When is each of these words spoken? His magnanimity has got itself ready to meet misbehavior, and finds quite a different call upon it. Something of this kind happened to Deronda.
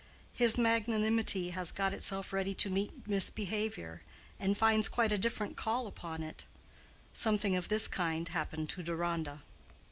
His 0.33 0.57
magnanimity 0.57 1.51
has 1.51 1.71
got 1.71 1.93
itself 1.93 2.33
ready 2.33 2.55
to 2.55 2.71
meet 2.71 3.05
misbehavior, 3.07 4.01
and 4.39 4.57
finds 4.57 4.89
quite 4.89 5.11
a 5.11 5.15
different 5.19 5.57
call 5.57 5.85
upon 5.85 6.23
it. 6.23 6.45
Something 7.13 7.55
of 7.55 7.69
this 7.69 7.87
kind 7.87 8.27
happened 8.27 8.67
to 8.69 8.81
Deronda. 8.81 9.43